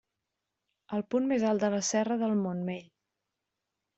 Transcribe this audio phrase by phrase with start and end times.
[0.97, 2.89] El punt més alt de la serra del Montmell.